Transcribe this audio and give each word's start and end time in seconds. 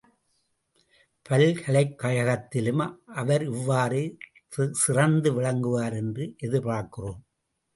பல்கலைக் 1.29 1.93
கழகத்திலும் 1.99 2.83
அவர் 3.13 3.43
இவ்வாறே 3.43 4.17
சிறந்து 4.71 5.33
விளங்குவார் 5.33 5.93
என்று 5.93 6.35
எதிர்பார்க்கிறோம். 6.43 7.21